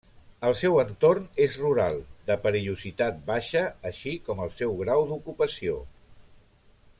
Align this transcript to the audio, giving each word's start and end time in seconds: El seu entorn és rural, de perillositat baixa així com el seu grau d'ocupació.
El 0.47 0.53
seu 0.59 0.77
entorn 0.83 1.27
és 1.43 1.57
rural, 1.63 1.99
de 2.29 2.37
perillositat 2.45 3.19
baixa 3.29 3.63
així 3.91 4.15
com 4.31 4.43
el 4.47 4.51
seu 4.63 4.75
grau 4.81 5.07
d'ocupació. 5.13 5.77